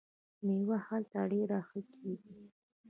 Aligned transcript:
میوه 0.45 0.77
هلته 0.87 1.19
ډیره 1.31 1.59
ښه 1.67 1.79
کیږي. 1.91 2.35